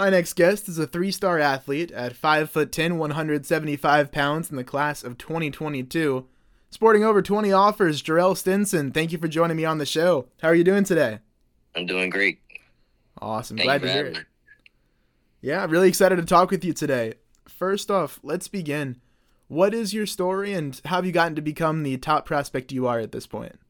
[0.00, 5.04] My next guest is a three star athlete at 5'10, 175 pounds in the class
[5.04, 6.26] of 2022.
[6.70, 10.26] Sporting over 20 offers, Jarrell Stinson, thank you for joining me on the show.
[10.40, 11.18] How are you doing today?
[11.76, 12.38] I'm doing great.
[13.20, 13.58] Awesome.
[13.58, 14.14] Thank Glad to hear it.
[14.14, 14.20] me.
[15.42, 17.16] Yeah, really excited to talk with you today.
[17.46, 19.02] First off, let's begin.
[19.48, 22.86] What is your story and how have you gotten to become the top prospect you
[22.86, 23.60] are at this point?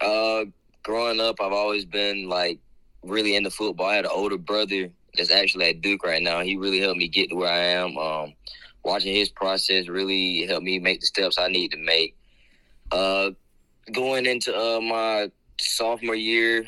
[0.00, 0.44] Uh,
[0.84, 2.60] growing up, I've always been like
[3.02, 3.86] really into football.
[3.86, 6.40] I had an older brother that's actually at Duke right now.
[6.40, 7.96] He really helped me get to where I am.
[7.96, 8.34] Um,
[8.84, 12.16] watching his process really helped me make the steps I need to make.
[12.92, 13.30] Uh,
[13.92, 16.64] going into uh, my sophomore year,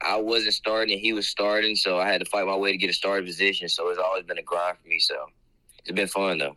[0.00, 2.78] I wasn't starting and he was starting, so I had to fight my way to
[2.78, 3.68] get a starting position.
[3.68, 4.98] So it's always been a grind for me.
[4.98, 5.14] So
[5.78, 6.56] it's been fun though.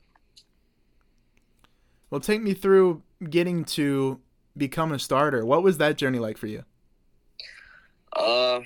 [2.09, 4.19] Well, take me through getting to
[4.57, 5.45] become a starter.
[5.45, 6.63] What was that journey like for you?
[8.13, 8.61] Uh,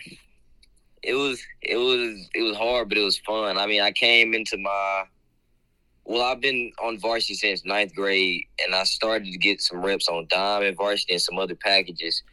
[1.04, 3.58] it was it was it was hard, but it was fun.
[3.58, 5.04] I mean, I came into my
[6.06, 10.08] well, I've been on varsity since ninth grade, and I started to get some reps
[10.08, 12.24] on dime and varsity and some other packages.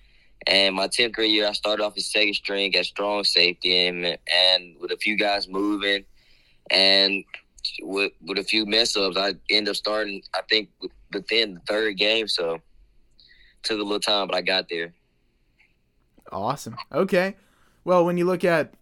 [0.46, 4.06] And my tenth grade year, I started off as second string at strong safety, and
[4.06, 6.04] and with a few guys moving,
[6.70, 7.24] and
[7.82, 10.22] with with a few mess ups, I end up starting.
[10.34, 10.70] I think
[11.12, 12.60] within the third game, so
[13.62, 14.94] took a little time, but I got there.
[16.32, 16.76] Awesome.
[16.92, 17.36] Okay.
[17.86, 18.74] Well, when you look at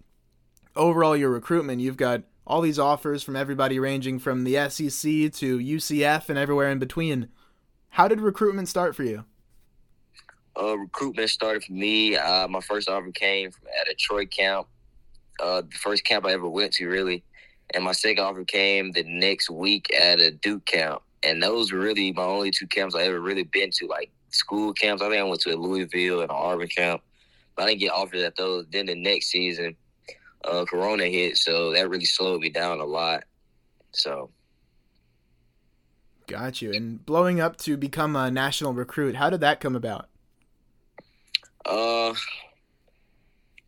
[0.75, 5.59] overall your recruitment, you've got all these offers from everybody ranging from the SEC to
[5.59, 7.29] UCF and everywhere in between.
[7.91, 9.27] How did recruitment start for you?
[10.59, 12.17] uh, recruitment started for me.
[12.17, 14.69] Uh, my first offer came from at a Troy camp,
[15.39, 17.25] uh, the first camp I ever went to, really.
[17.75, 21.03] And my second offer came the next week at a Duke camp.
[21.23, 24.73] And those were really my only two camps I ever really been to, like school
[24.73, 25.03] camps.
[25.03, 27.03] I think I went to a Louisville and an Auburn camp,
[27.57, 28.67] but I didn't get offered at those.
[28.71, 29.77] Then the next season,
[30.45, 33.25] uh, Corona hit, so that really slowed me down a lot.
[33.93, 34.31] So
[36.27, 36.73] Got you.
[36.73, 40.09] And blowing up to become a national recruit, how did that come about?
[41.67, 42.15] Uh,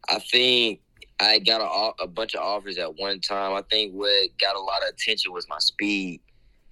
[0.09, 0.81] I think
[1.21, 3.55] I got a, a bunch of offers at one time.
[3.55, 6.21] I think what got a lot of attention was my speed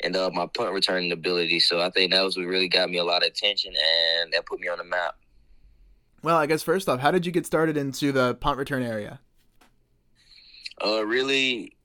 [0.03, 1.61] and uh, my punt returning ability.
[1.61, 4.47] So I think that was what really got me a lot of attention, and that
[4.47, 5.17] put me on the map.
[6.25, 9.21] Well, I guess first off, how did you get started into the punt return area?
[10.83, 11.77] Uh, really,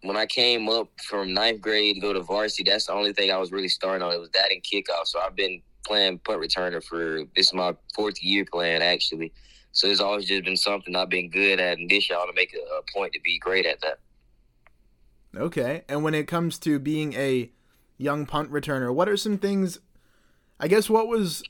[0.00, 3.30] when I came up from ninth grade to go to varsity, that's the only thing
[3.30, 4.14] I was really starting on.
[4.14, 5.04] It was that and kickoff.
[5.04, 9.34] So I've been playing punt returner for this is my fourth year playing actually.
[9.72, 12.34] So it's always just been something I've been good at, and this year I want
[12.34, 13.98] to make a, a point to be great at that.
[15.36, 15.82] Okay.
[15.90, 17.50] And when it comes to being a
[17.98, 19.78] young punt returner, what are some things?
[20.58, 21.42] I guess what was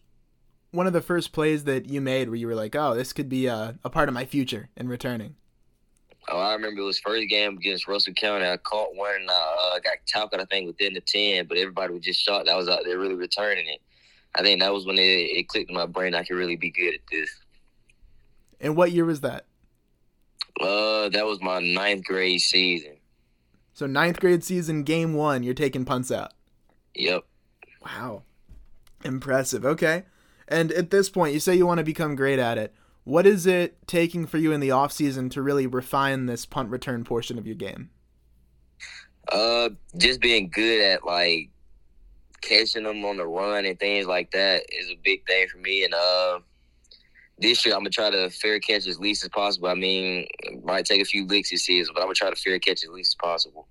[0.74, 3.28] one of the first plays that you made where you were like, oh, this could
[3.28, 5.36] be a, a part of my future in returning?
[6.28, 8.46] Oh, I remember it was first game against Russell County.
[8.46, 11.92] I caught one and I uh, got tackled, I think, within the 10, but everybody
[11.92, 13.80] was just shocked I was out there really returning it.
[14.34, 16.70] I think that was when it, it clicked in my brain I could really be
[16.70, 17.30] good at this.
[18.60, 19.44] And what year was that?
[20.60, 22.96] Uh, that was my ninth grade season.
[23.74, 26.32] So ninth grade season, game one, you're taking punts out.
[26.94, 27.24] Yep.
[27.84, 28.22] Wow.
[29.04, 29.64] Impressive.
[29.64, 30.04] Okay.
[30.48, 32.74] And at this point, you say you want to become great at it.
[33.04, 36.70] What is it taking for you in the off season to really refine this punt
[36.70, 37.90] return portion of your game?
[39.28, 41.50] Uh, just being good at like
[42.40, 45.84] catching them on the run and things like that is a big thing for me.
[45.84, 46.40] And uh,
[47.38, 49.68] this year I'm gonna try to fair catch as least as possible.
[49.68, 52.36] I mean, it might take a few licks this season, but I'm gonna try to
[52.36, 53.66] fair catch as least as possible.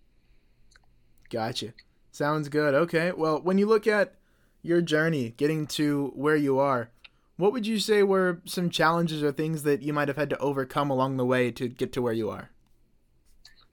[1.30, 1.74] Gotcha.
[2.12, 2.76] Sounds good.
[2.76, 3.12] Okay.
[3.12, 4.16] Well, when you look at
[4.64, 6.90] your journey getting to where you are,
[7.36, 10.38] what would you say were some challenges or things that you might have had to
[10.40, 12.50] overcome along the way to get to where you are?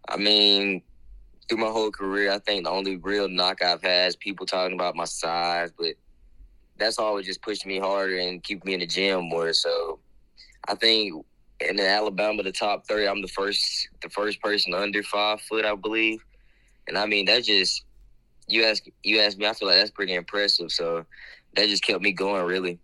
[0.08, 0.82] I mean,
[1.48, 4.74] through my whole career, I think the only real knock I've had is people talking
[4.74, 5.94] about my size, but
[6.78, 9.52] that's always just pushed me harder and keep me in the gym more.
[9.52, 10.00] So
[10.66, 11.24] I think
[11.60, 15.74] in Alabama, the top thirty, I'm the first, the first person under five foot, I
[15.74, 16.24] believe.
[16.88, 17.84] And I mean, that just
[18.50, 20.70] you ask you ask me, I feel like that's pretty impressive.
[20.70, 21.04] So
[21.54, 22.78] that just kept me going, really.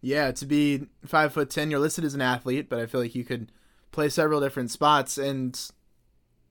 [0.00, 3.14] Yeah, to be five foot ten, you're listed as an athlete, but I feel like
[3.14, 3.52] you could
[3.92, 5.16] play several different spots.
[5.16, 5.58] And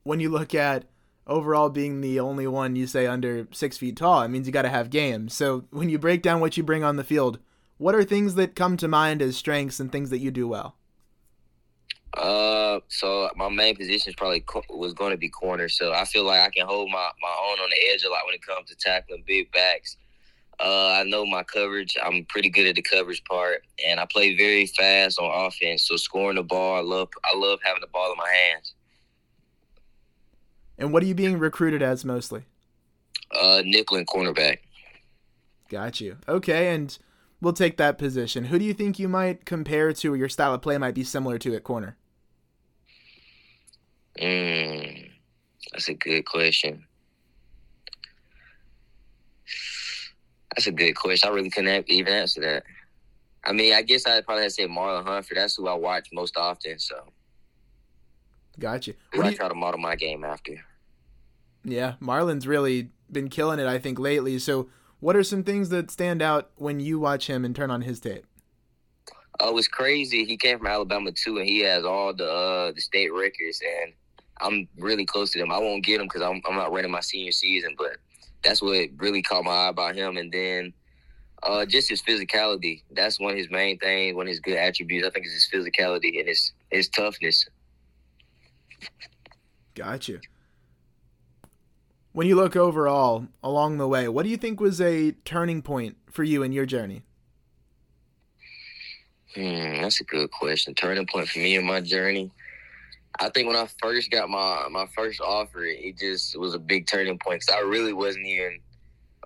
[0.04, 0.84] when you look at
[1.26, 4.62] overall being the only one you say under six feet tall, it means you got
[4.62, 5.28] to have game.
[5.28, 7.38] So when you break down what you bring on the field,
[7.76, 10.76] what are things that come to mind as strengths and things that you do well?
[12.14, 15.68] Uh, so my main position is probably co- was going to be corner.
[15.68, 18.26] So I feel like I can hold my, my own on the edge a lot
[18.26, 19.96] when it comes to tackling big backs.
[20.60, 21.96] Uh, I know my coverage.
[22.02, 25.88] I'm pretty good at the coverage part, and I play very fast on offense.
[25.88, 28.74] So scoring the ball, I love I love having the ball in my hands.
[30.78, 32.44] And what are you being recruited as mostly?
[33.34, 34.58] Uh, nickel and cornerback.
[35.68, 36.18] Got you.
[36.28, 36.96] Okay, and
[37.40, 38.44] we'll take that position.
[38.44, 41.04] Who do you think you might compare to, or your style of play might be
[41.04, 41.96] similar to at corner?
[44.18, 45.10] Mm,
[45.72, 46.84] that's a good question.
[50.54, 51.28] That's a good question.
[51.28, 52.64] I really couldn't even answer that.
[53.44, 55.36] I mean, I guess I'd probably have to say Marlon Humphrey.
[55.36, 56.78] That's who I watch most often.
[56.78, 56.96] So,
[58.58, 58.94] gotcha.
[59.14, 59.36] What I you...
[59.36, 60.62] try to model my game after.
[61.64, 63.66] Yeah, Marlon's really been killing it.
[63.66, 64.38] I think lately.
[64.38, 64.68] So,
[65.00, 67.98] what are some things that stand out when you watch him and turn on his
[67.98, 68.26] tape?
[69.40, 70.24] Oh, it's crazy.
[70.24, 73.60] He came from Alabama too, and he has all the uh, the state records.
[73.82, 73.92] And
[74.42, 75.52] I'm really close to them.
[75.52, 77.96] I won't get him because I'm I'm not running my senior season, but
[78.44, 80.16] that's what really caught my eye about him.
[80.16, 80.72] And then
[81.42, 82.82] uh, just his physicality.
[82.90, 85.06] That's one of his main things, one of his good attributes.
[85.06, 87.46] I think is his physicality and his his toughness.
[89.74, 90.20] Gotcha.
[92.12, 95.96] When you look overall along the way, what do you think was a turning point
[96.10, 97.02] for you in your journey?
[99.34, 100.74] Hmm, that's a good question.
[100.74, 102.30] Turning point for me in my journey.
[103.18, 106.86] I think when I first got my my first offer, it just was a big
[106.86, 108.60] turning point because I really wasn't even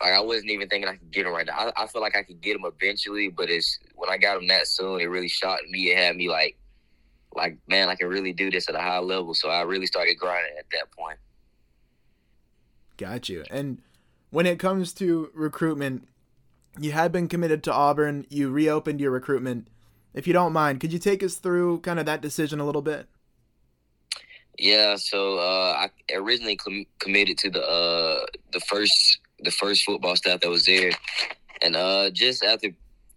[0.01, 1.55] like I wasn't even thinking I could get him right now.
[1.55, 4.49] I, I feel like I could get him eventually, but it's when I got him
[4.49, 5.93] that soon, it really shocked me.
[5.93, 6.57] It had me like,
[7.35, 9.35] like man, I can really do this at a high level.
[9.35, 11.19] So I really started grinding at that point.
[12.97, 13.45] Got you.
[13.51, 13.79] And
[14.31, 16.09] when it comes to recruitment,
[16.79, 18.27] you had been committed to Auburn.
[18.29, 19.69] You reopened your recruitment.
[20.13, 22.83] If you don't mind, could you take us through kind of that decision a little
[22.83, 23.07] bit?
[24.59, 30.17] Yeah, so uh, I originally com- committed to the uh, the first the first football
[30.17, 30.93] staff that was there,
[31.63, 32.71] and uh, just after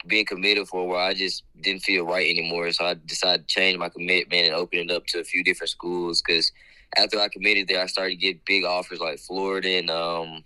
[0.07, 2.71] being committed for a while, I just didn't feel right anymore.
[2.71, 5.69] So I decided to change my commitment and open it up to a few different
[5.69, 6.21] schools.
[6.25, 6.51] Because
[6.97, 10.43] after I committed there, I started to get big offers like Florida and um,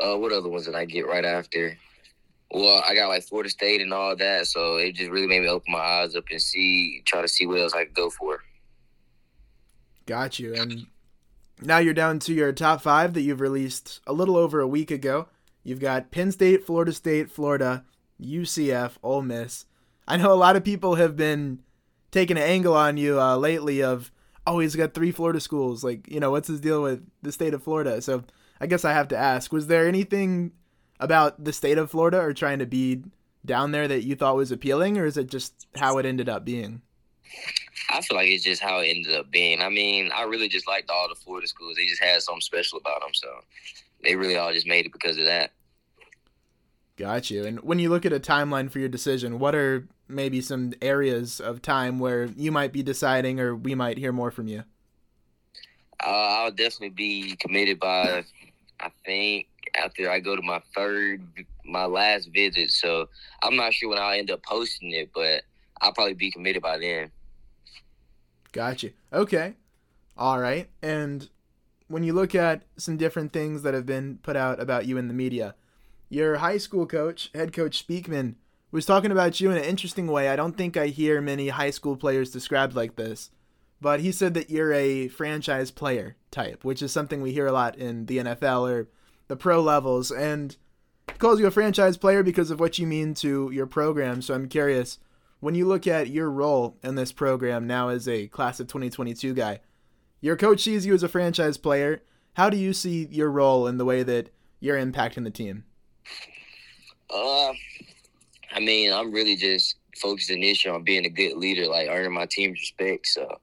[0.00, 1.76] uh, what other ones did I get right after?
[2.50, 5.48] Well, I got like Florida State and all that, so it just really made me
[5.48, 8.42] open my eyes up and see, try to see what else I could go for.
[10.08, 10.54] Got you.
[10.54, 10.86] And
[11.60, 14.90] now you're down to your top five that you've released a little over a week
[14.90, 15.28] ago.
[15.62, 17.84] You've got Penn State, Florida State, Florida,
[18.18, 19.66] UCF, Ole Miss.
[20.06, 21.60] I know a lot of people have been
[22.10, 24.10] taking an angle on you uh, lately of,
[24.46, 25.84] oh, he's got three Florida schools.
[25.84, 28.00] Like, you know, what's his deal with the state of Florida?
[28.00, 28.24] So
[28.62, 30.52] I guess I have to ask, was there anything
[30.98, 33.02] about the state of Florida or trying to be
[33.44, 36.46] down there that you thought was appealing, or is it just how it ended up
[36.46, 36.80] being?
[37.90, 39.60] I feel like it's just how it ended up being.
[39.60, 41.76] I mean, I really just liked all the Florida schools.
[41.76, 43.28] They just had something special about them, so
[44.02, 45.52] they really all just made it because of that.
[46.96, 47.44] Got you.
[47.44, 51.40] And when you look at a timeline for your decision, what are maybe some areas
[51.40, 54.64] of time where you might be deciding, or we might hear more from you?
[56.04, 58.24] Uh, I'll definitely be committed by,
[58.80, 59.46] I think,
[59.76, 61.22] after I go to my third,
[61.64, 62.70] my last visit.
[62.70, 63.08] So
[63.42, 65.42] I'm not sure when I'll end up posting it, but
[65.80, 67.10] I'll probably be committed by then.
[68.52, 68.90] Gotcha.
[69.12, 69.54] Okay.
[70.16, 70.68] All right.
[70.82, 71.28] And
[71.88, 75.08] when you look at some different things that have been put out about you in
[75.08, 75.54] the media,
[76.08, 78.34] your high school coach, head coach Speakman,
[78.70, 80.28] was talking about you in an interesting way.
[80.28, 83.30] I don't think I hear many high school players described like this,
[83.80, 87.52] but he said that you're a franchise player type, which is something we hear a
[87.52, 88.88] lot in the NFL or
[89.28, 90.10] the pro levels.
[90.10, 90.56] And
[91.10, 94.20] he calls you a franchise player because of what you mean to your program.
[94.20, 94.98] So I'm curious
[95.40, 99.34] when you look at your role in this program now as a class of 2022
[99.34, 99.60] guy,
[100.20, 102.02] your coach sees you as a franchise player.
[102.34, 104.30] How do you see your role in the way that
[104.60, 105.64] you're impacting the team?
[107.10, 107.52] Uh,
[108.52, 112.26] I mean, I'm really just focused initially on being a good leader, like earning my
[112.26, 113.06] team's respect.
[113.06, 113.38] So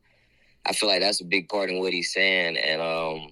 [0.66, 2.58] I feel like that's a big part in what he's saying.
[2.58, 3.30] And um,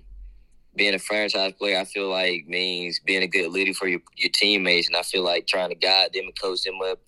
[0.75, 4.31] being a franchise player, I feel like means being a good leader for your, your
[4.33, 4.87] teammates.
[4.87, 6.99] And I feel like trying to guide them and coach them up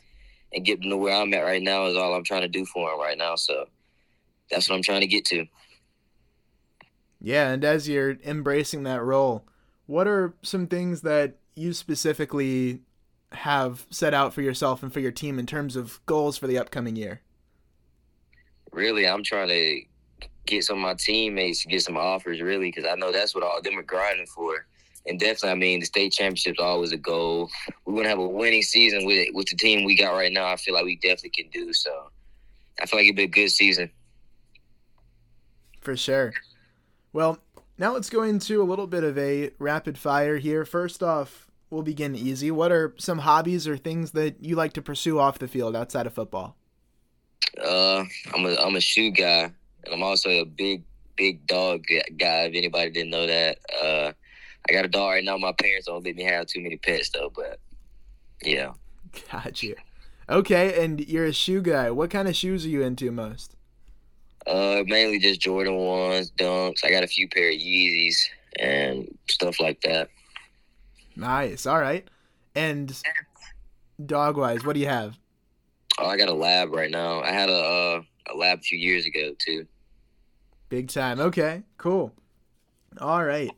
[0.56, 2.66] and get them to where I'm at right now is all I'm trying to do
[2.66, 3.36] for them right now.
[3.36, 3.66] So
[4.50, 5.46] that's what I'm trying to get to.
[7.22, 9.46] Yeah, and as you're embracing that role,
[9.86, 12.80] what are some things that you specifically
[13.32, 16.58] have set out for yourself and for your team in terms of goals for the
[16.58, 17.22] upcoming year?
[18.72, 19.82] Really, I'm trying to
[20.46, 23.44] get some of my teammates to get some offers, really, because I know that's what
[23.44, 24.66] all them are grinding for
[25.08, 27.50] and definitely, I mean, the state championship's always a goal.
[27.86, 30.48] We want to have a winning season with with the team we got right now.
[30.48, 32.10] I feel like we definitely can do so.
[32.82, 33.92] I feel like it'd be a good season.
[35.82, 36.34] For sure.
[37.14, 37.40] Well,
[37.78, 40.66] now let's go into a little bit of a rapid fire here.
[40.66, 42.52] First off, we'll begin easy.
[42.52, 46.08] What are some hobbies or things that you like to pursue off the field outside
[46.08, 46.58] of football?
[47.64, 49.52] Uh, I'm a I'm a shoe guy,
[49.86, 50.84] and I'm also a big
[51.16, 51.86] big dog
[52.18, 52.44] guy.
[52.44, 54.12] If anybody didn't know that, uh,
[54.68, 55.38] I got a dog right now.
[55.38, 57.60] My parents don't let me have too many pets though, but
[58.44, 58.72] yeah.
[59.32, 59.76] Got you.
[60.28, 61.92] Okay, and you're a shoe guy.
[61.92, 63.56] What kind of shoes are you into most?
[64.48, 66.84] Uh, mainly just Jordan ones, Dunks.
[66.84, 68.18] I got a few pair of Yeezys
[68.58, 70.10] and stuff like that.
[71.16, 71.66] Nice.
[71.66, 72.08] All right.
[72.56, 72.96] And
[74.04, 75.18] dog wise, what do you have?
[76.00, 77.22] Oh, I got a lab right now.
[77.22, 78.02] I had a uh,
[78.34, 79.66] a lab a few years ago too.
[80.70, 81.20] Big time.
[81.20, 81.64] Okay.
[81.78, 82.14] Cool.
[83.00, 83.52] All right.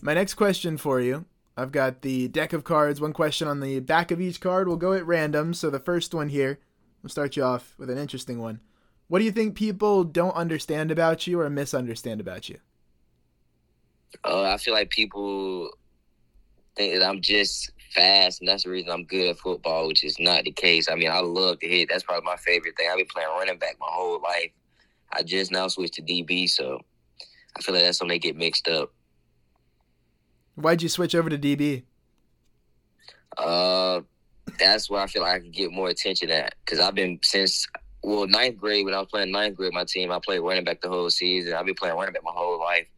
[0.00, 1.24] My next question for you.
[1.56, 3.00] I've got the deck of cards.
[3.00, 4.68] One question on the back of each card.
[4.68, 5.54] We'll go at random.
[5.54, 6.60] So the first one here,
[7.02, 8.60] we'll start you off with an interesting one.
[9.08, 12.58] What do you think people don't understand about you or misunderstand about you?
[14.24, 15.70] Uh, I feel like people
[16.76, 20.20] think that I'm just fast, and that's the reason I'm good at football, which is
[20.20, 20.88] not the case.
[20.88, 21.88] I mean, I love to hit.
[21.88, 22.88] That's probably my favorite thing.
[22.88, 24.52] I've been playing running back my whole life.
[25.12, 26.78] I just now switched to DB, so
[27.56, 28.92] I feel like that's when they get mixed up.
[30.58, 31.84] Why'd you switch over to DB?
[33.36, 34.00] Uh,
[34.58, 37.66] that's where I feel like I can get more attention at because I've been since
[38.02, 40.80] well ninth grade when I was playing ninth grade my team I played running back
[40.80, 41.54] the whole season.
[41.54, 42.88] I've been playing running back my whole life.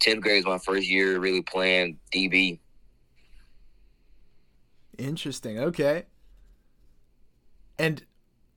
[0.00, 2.58] Tenth grade is my first year really playing DB.
[4.98, 5.58] Interesting.
[5.58, 6.04] Okay.
[7.78, 8.04] And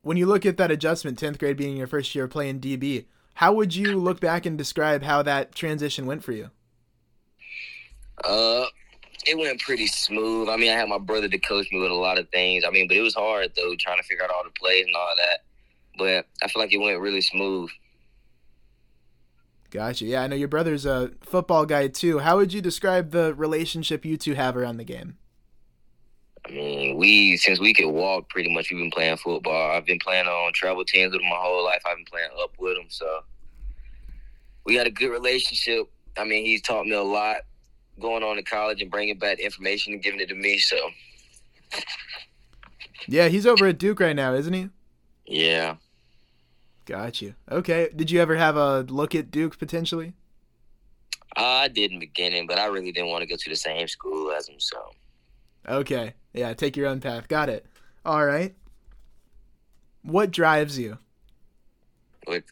[0.02, 3.06] when you look at that adjustment, 10th grade being your first year playing DB,
[3.36, 6.50] how would you look back and describe how that transition went for you?
[8.24, 8.66] Uh,
[9.26, 10.50] it went pretty smooth.
[10.50, 12.64] I mean, I had my brother to coach me with a lot of things.
[12.66, 14.96] I mean, but it was hard though, trying to figure out all the plays and
[14.96, 15.40] all that.
[15.98, 17.70] But I feel like it went really smooth.
[19.70, 20.06] Gotcha.
[20.06, 22.20] Yeah, I know your brother's a football guy too.
[22.20, 25.18] How would you describe the relationship you two have around the game?
[26.46, 29.72] I mean, we since we could walk, pretty much we've been playing football.
[29.72, 31.82] I've been playing on travel teams with him my whole life.
[31.86, 33.22] I've been playing up with him, so
[34.66, 35.90] we got a good relationship.
[36.18, 37.38] I mean, he's taught me a lot
[38.02, 40.58] going on to college and bringing back information and giving it to me.
[40.58, 40.78] So,
[43.08, 44.70] yeah, he's over at Duke right now, isn't he?
[45.26, 45.76] Yeah.
[46.86, 47.36] Got you.
[47.50, 47.90] Okay.
[47.96, 50.14] Did you ever have a look at Duke potentially?
[51.38, 53.88] I did in the beginning, but I really didn't want to go to the same
[53.88, 54.60] school as him.
[54.60, 54.92] So.
[55.70, 56.14] Okay.
[56.34, 57.28] Yeah, take your own path.
[57.28, 57.66] Got it.
[58.06, 58.54] All right.
[60.02, 60.98] What drives you?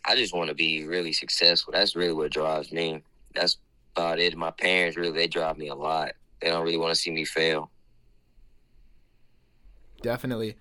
[0.06, 1.74] I just want to be really successful.
[1.74, 3.02] That's really what drives me.
[3.34, 3.58] That's
[3.96, 4.38] about it.
[4.38, 6.14] My parents really they drive me a lot.
[6.42, 7.70] They don't really want to see me fail.
[10.02, 10.56] Definitely.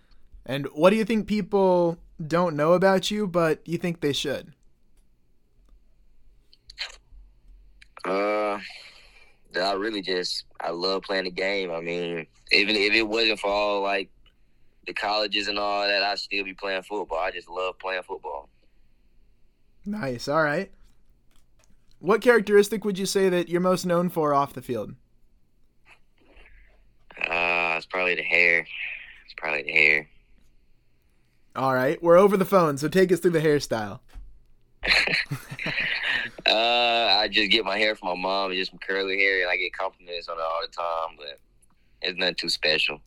[0.44, 4.52] And what do you think people don't know about you, but you think they should?
[8.04, 8.58] Uh,
[9.56, 11.70] I really just I love playing the game.
[11.70, 14.11] I mean, even if it wasn't for all like
[14.87, 17.18] the colleges and all that, I'd still be playing football.
[17.18, 18.49] I just love playing football.
[19.85, 20.28] Nice.
[20.28, 20.70] All right.
[22.00, 24.94] What characteristic would you say that you're most known for off the field?
[27.18, 28.60] Uh, it's probably the hair.
[29.24, 30.08] It's probably the hair.
[31.56, 33.98] All right, we're over the phone, so take us through the hairstyle.
[36.46, 39.50] uh, I just get my hair from my mom, It's just some curly hair, and
[39.50, 41.16] I get compliments on it all the time.
[41.16, 41.40] But
[42.02, 43.00] it's nothing too special.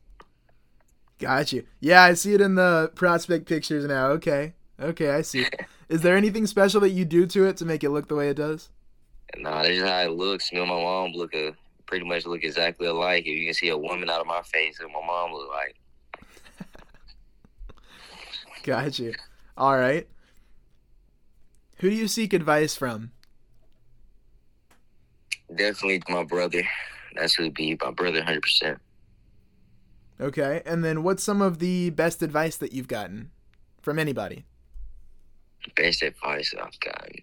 [1.18, 1.64] Got you.
[1.80, 4.08] Yeah, I see it in the prospect pictures now.
[4.08, 5.46] Okay, okay, I see.
[5.88, 8.28] Is there anything special that you do to it to make it look the way
[8.28, 8.68] it does?
[9.38, 10.52] Nah, that's just how it looks.
[10.52, 11.54] Me and my mom look a,
[11.86, 13.24] pretty much look exactly alike.
[13.26, 15.76] If you can see a woman out of my face, and my mom look like.
[18.62, 19.14] Got you.
[19.56, 20.06] All right.
[21.78, 23.10] Who do you seek advice from?
[25.54, 26.62] Definitely my brother.
[27.14, 28.78] That's who be my brother, hundred percent.
[30.20, 33.30] Okay, and then what's some of the best advice that you've gotten
[33.80, 34.44] from anybody?
[35.76, 37.16] Best advice I've gotten.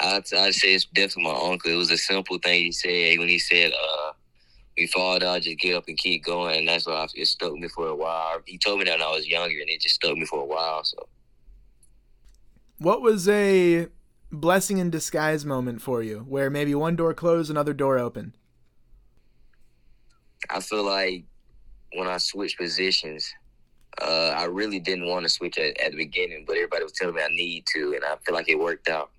[0.00, 1.70] I'd, I'd say it's definitely my uncle.
[1.70, 4.12] It was a simple thing he said when he said, uh,
[4.76, 6.58] we fall down, just get up and keep going.
[6.58, 8.40] And that's why it stuck me for a while.
[8.44, 10.46] He told me that when I was younger, and it just stuck me for a
[10.46, 10.84] while.
[10.84, 11.08] So,
[12.78, 13.88] what was a
[14.30, 18.32] blessing in disguise moment for you, where maybe one door closed, another door opened?
[20.50, 21.24] I feel like
[21.94, 23.32] when I switched positions,
[24.00, 27.14] uh, I really didn't want to switch at, at the beginning, but everybody was telling
[27.14, 29.10] me I need to, and I feel like it worked out.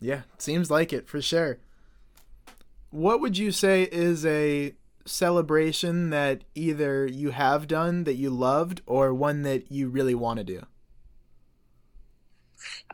[0.00, 1.58] Yeah, seems like it for sure.
[2.90, 4.74] What would you say is a
[5.04, 10.38] celebration that either you have done that you loved or one that you really want
[10.38, 10.62] to do?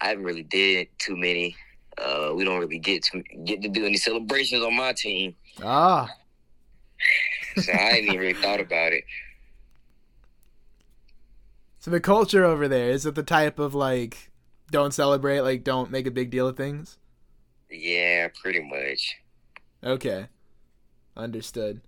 [0.00, 1.56] I haven't really did too many.
[1.96, 5.37] Uh, we don't really get to get to do any celebrations on my team.
[5.62, 6.08] Ah.
[7.56, 9.04] so I ain't even really thought about it.
[11.78, 14.32] So the culture over there is it the type of like
[14.71, 16.99] don't celebrate, like don't make a big deal of things.
[17.71, 19.16] Yeah, pretty much.
[19.83, 20.26] Okay.
[21.16, 21.80] Understood.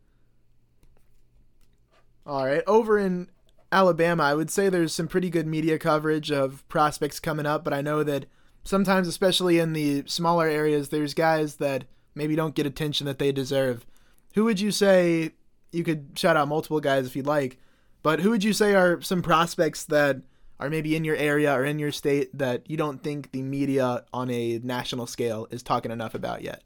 [2.27, 2.63] All right.
[2.67, 3.29] Over in
[3.71, 7.73] Alabama, I would say there's some pretty good media coverage of prospects coming up, but
[7.73, 8.27] I know that
[8.65, 13.33] sometimes, especially in the smaller areas, there's guys that maybe don't get attention that they
[13.33, 13.87] deserve.
[14.35, 15.33] Who would you say
[15.73, 17.59] you could shout out multiple guys if you'd like,
[18.03, 20.23] but who would you say are some prospects that
[20.59, 24.05] are maybe in your area or in your state that you don't think the media
[24.13, 26.63] on a national scale is talking enough about yet?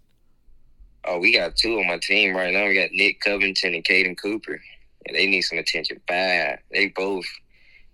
[1.05, 2.67] Oh, we got two on my team right now.
[2.67, 4.61] We got Nick Covington and Caden Cooper.
[5.07, 6.61] And they need some attention bad.
[6.71, 7.25] They both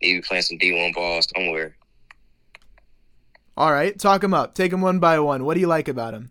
[0.03, 1.77] need to be playing some D1 ball somewhere.
[3.57, 4.55] All right, talk them up.
[4.55, 5.45] Take them one by one.
[5.45, 6.31] What do you like about them?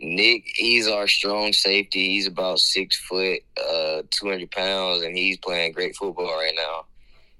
[0.00, 2.08] Nick, he's our strong safety.
[2.08, 6.86] He's about six foot, uh, two hundred pounds, and he's playing great football right now.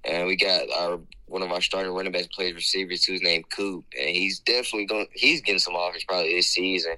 [0.04, 3.84] And we got our one of our starting running backs plays receivers who's named Coop,
[3.98, 5.06] and he's definitely going.
[5.12, 6.94] He's getting some offers probably this season.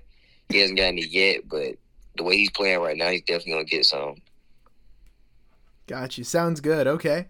[0.49, 1.76] He hasn't gotten it yet, but
[2.16, 4.16] the way he's playing right now, he's definitely gonna get some.
[5.87, 6.25] Got you.
[6.25, 6.87] Sounds good.
[6.87, 7.26] Okay.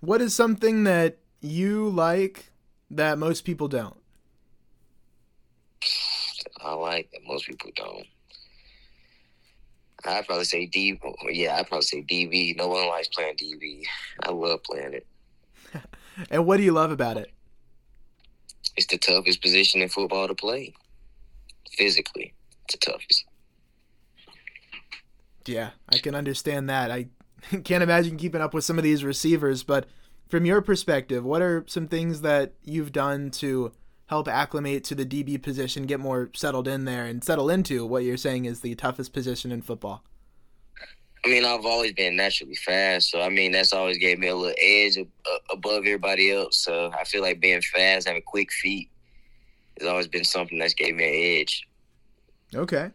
[0.00, 2.50] What is something that you like
[2.90, 3.96] that most people don't?
[6.62, 8.06] I like that most people don't.
[10.04, 10.98] I'd probably say D.
[11.30, 12.56] Yeah, I'd probably say DB.
[12.56, 13.84] No one likes playing DB.
[14.22, 15.06] I love playing it.
[16.30, 17.30] and what do you love about it?
[18.76, 20.74] It's the toughest position in football to play.
[21.72, 23.24] Physically, it's the toughest.
[25.46, 26.90] Yeah, I can understand that.
[26.90, 27.08] I
[27.64, 29.86] can't imagine keeping up with some of these receivers, but
[30.28, 33.72] from your perspective, what are some things that you've done to
[34.10, 38.02] help acclimate to the DB position, get more settled in there, and settle into what
[38.02, 40.02] you're saying is the toughest position in football?
[41.24, 44.34] I mean, I've always been naturally fast, so I mean that's always gave me a
[44.34, 44.98] little edge
[45.52, 46.58] above everybody else.
[46.58, 48.90] So I feel like being fast, having quick feet,
[49.78, 51.68] has always been something that's gave me an edge.
[52.52, 52.90] Okay.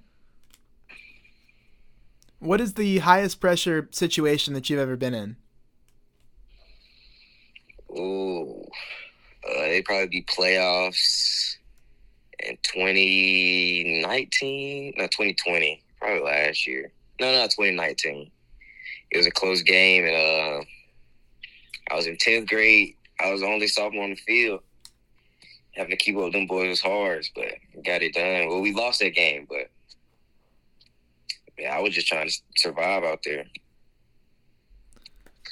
[2.39, 5.37] What is the highest pressure situation that you've ever been in?
[7.97, 8.65] Oh,
[9.47, 11.57] uh, it'd probably be playoffs
[12.39, 16.91] in 2019, no, 2020, probably last year.
[17.19, 18.31] No, no, 2019.
[19.11, 20.63] It was a close game, and uh,
[21.91, 22.95] I was in 10th grade.
[23.19, 24.61] I was the only sophomore on the field.
[25.73, 27.53] Having to keep up with them boys was hard, but
[27.83, 28.47] got it done.
[28.47, 29.69] Well, we lost that game, but
[31.57, 33.45] yeah, I was just trying to survive out there.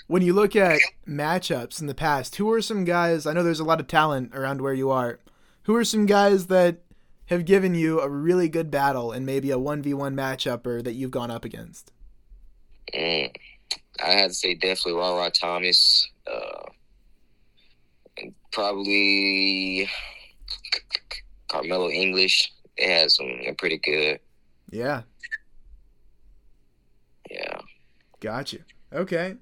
[0.08, 3.26] When you look at matchups in the past, who are some guys?
[3.26, 5.20] I know there's a lot of talent around where you are.
[5.64, 6.80] Who are some guys that
[7.28, 11.12] have given you a really good battle and maybe a 1v1 matchup or that you've
[11.12, 11.92] gone up against?
[12.94, 13.34] Mm,
[14.04, 16.08] I had to say definitely Ra Thomas.
[16.28, 16.64] Uh,
[18.52, 19.90] probably
[21.48, 22.52] Carmelo English.
[22.78, 24.20] They had some, pretty good.
[24.70, 25.04] Yeah.
[27.30, 27.60] Yeah.
[28.20, 28.60] Gotcha.
[28.92, 29.36] Okay.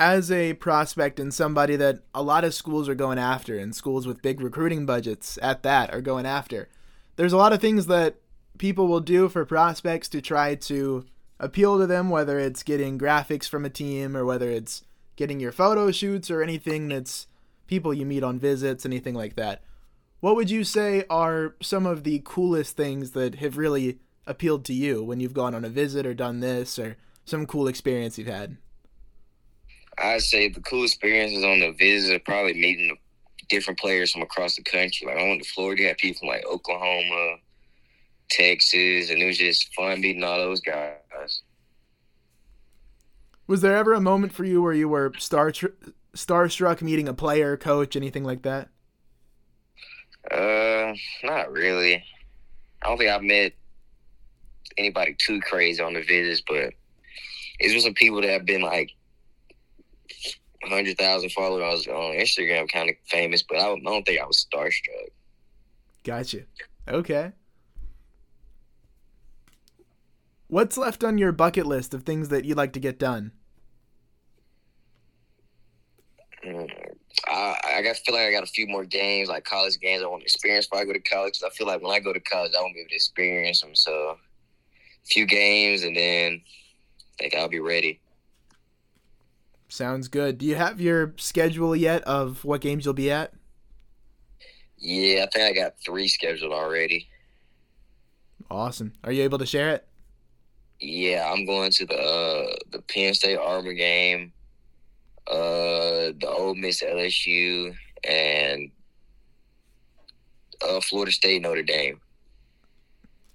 [0.00, 4.06] As a prospect and somebody that a lot of schools are going after, and schools
[4.06, 6.68] with big recruiting budgets at that are going after,
[7.16, 8.16] there's a lot of things that
[8.58, 11.04] people will do for prospects to try to
[11.40, 14.84] appeal to them, whether it's getting graphics from a team or whether it's
[15.16, 17.26] getting your photo shoots or anything that's
[17.66, 19.62] people you meet on visits, anything like that.
[20.20, 24.74] What would you say are some of the coolest things that have really appealed to
[24.74, 28.28] you when you've gone on a visit or done this or some cool experience you've
[28.28, 28.58] had?
[30.02, 32.96] I'd say the cool experiences on the visit are probably meeting
[33.48, 35.06] different players from across the country.
[35.06, 37.36] Like I went to Florida, you had people from like Oklahoma,
[38.30, 41.42] Texas, and it was just fun meeting all those guys.
[43.46, 45.52] Was there ever a moment for you where you were star
[46.14, 48.68] starstruck meeting a player, coach, anything like that?
[50.30, 52.04] Uh, not really.
[52.82, 53.52] I don't think I've met
[54.76, 56.74] anybody too crazy on the visits, but
[57.58, 58.92] it's just some people that have been like
[60.64, 65.10] hundred thousand followers on Instagram, kind of famous, but I don't, think I was starstruck.
[66.04, 66.40] Gotcha.
[66.88, 67.32] Okay.
[70.48, 73.32] What's left on your bucket list of things that you'd like to get done?
[76.44, 76.70] Mm,
[77.26, 80.02] I, I got feel like I got a few more games, like college games.
[80.02, 81.40] I want to experience before I go to college.
[81.44, 83.74] I feel like when I go to college, I won't be able to experience them.
[83.74, 88.00] So a few games, and then I think I'll be ready.
[89.68, 90.38] Sounds good.
[90.38, 93.32] Do you have your schedule yet of what games you'll be at?
[94.78, 97.08] Yeah, I think I got three scheduled already.
[98.50, 98.92] Awesome.
[99.04, 99.86] Are you able to share it?
[100.80, 104.32] Yeah, I'm going to the uh, the Penn State Auburn game.
[105.26, 108.70] uh, the Ole Miss LSU, and
[110.66, 112.00] uh, Florida State Notre Dame.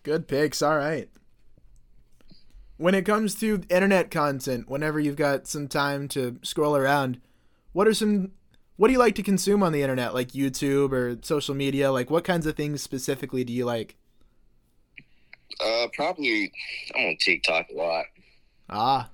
[0.03, 0.61] Good picks.
[0.61, 1.09] All right.
[2.77, 7.21] When it comes to internet content, whenever you've got some time to scroll around,
[7.71, 8.31] what are some
[8.75, 11.91] what do you like to consume on the internet like YouTube or social media?
[11.91, 13.95] Like what kinds of things specifically do you like?
[15.63, 16.51] Uh probably
[16.95, 18.05] I'm on TikTok a lot.
[18.69, 19.09] Ah.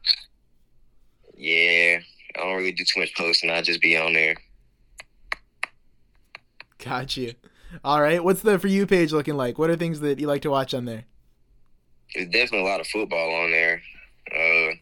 [1.36, 2.00] Yeah.
[2.36, 4.36] I don't really do too much posting, I just be on there.
[6.78, 7.34] Got you.
[7.84, 8.24] All right.
[8.24, 9.60] What's the for you page looking like?
[9.60, 11.04] What are things that you like to watch on there?
[12.14, 13.82] There's definitely a lot of football on there.
[14.34, 14.74] Uh,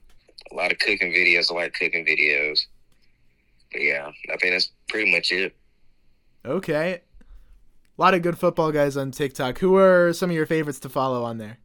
[0.52, 1.52] a lot of cooking videos.
[1.52, 2.66] I like cooking videos.
[3.72, 5.56] But yeah, I think that's pretty much it.
[6.46, 7.02] Okay.
[7.98, 9.58] A lot of good football guys on TikTok.
[9.60, 11.58] Who are some of your favorites to follow on there?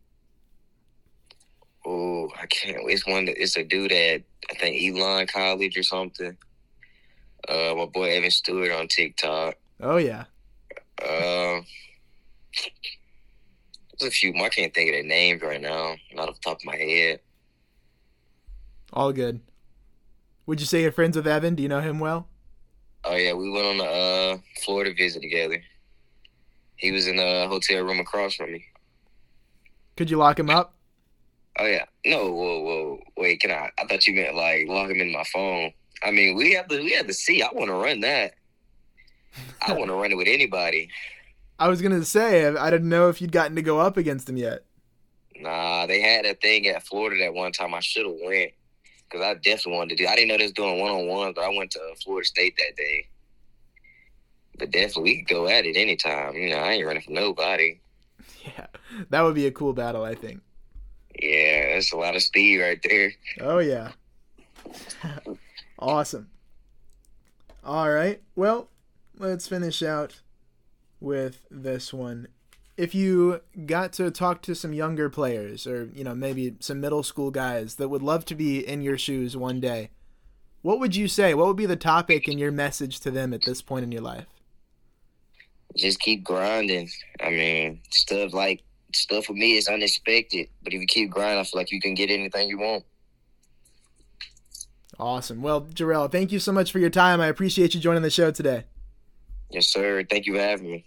[1.85, 2.79] Oh, I can't.
[2.89, 3.27] It's one.
[3.27, 6.37] That, it's a dude at I think Elon College or something.
[7.49, 9.57] Uh, my boy Evan Stewart on TikTok.
[9.81, 10.25] Oh yeah.
[11.03, 11.61] Uh,
[14.03, 14.47] there's a few more.
[14.47, 15.95] I can't think of their names right now.
[16.13, 17.21] Not off the top of my head.
[18.93, 19.41] All good.
[20.47, 21.55] Would you say you're friends with Evan?
[21.55, 22.29] Do you know him well?
[23.05, 25.63] Oh yeah, we went on a uh, Florida visit together.
[26.77, 28.65] He was in a hotel room across from me.
[29.97, 30.75] Could you lock him up?
[31.59, 31.85] Oh yeah.
[32.05, 33.41] No, whoa, whoa, wait.
[33.41, 33.71] Can I?
[33.79, 35.73] I thought you meant like lock him in my phone.
[36.03, 36.79] I mean, we have to.
[36.79, 37.43] We have to see.
[37.43, 38.35] I want to run that.
[39.67, 40.89] I want to run it with anybody.
[41.63, 44.37] I was gonna say I didn't know if you'd gotten to go up against him
[44.37, 44.65] yet.
[45.37, 47.73] Nah, they had a thing at Florida that one time.
[47.73, 48.51] I should have went
[49.09, 50.09] because I definitely wanted to do.
[50.09, 52.57] I didn't know they was doing one on ones, but I went to Florida State
[52.57, 53.07] that day.
[54.59, 56.35] But definitely, we could go at it anytime.
[56.35, 57.79] You know, I ain't running for nobody.
[58.45, 58.67] Yeah,
[59.11, 60.41] that would be a cool battle, I think.
[61.17, 63.13] Yeah, that's a lot of speed right there.
[63.41, 63.93] Oh yeah.
[65.79, 66.29] awesome.
[67.65, 68.21] All right.
[68.35, 68.67] Well,
[69.17, 70.23] let's finish out
[71.03, 72.29] with this one.
[72.77, 77.03] If you got to talk to some younger players or, you know, maybe some middle
[77.03, 79.91] school guys that would love to be in your shoes one day,
[80.63, 81.35] what would you say?
[81.35, 84.01] What would be the topic and your message to them at this point in your
[84.01, 84.27] life?
[85.77, 86.89] Just keep grinding.
[87.21, 88.63] I mean, stuff like
[88.95, 91.95] stuff for me is unexpected, but if you keep grinding, I feel like you can
[91.95, 92.85] get anything you want.
[94.99, 95.43] Awesome.
[95.43, 97.21] Well, Jarrell, thank you so much for your time.
[97.21, 98.65] I appreciate you joining the show today.
[99.51, 100.05] Yes, sir.
[100.09, 100.81] Thank you for having me.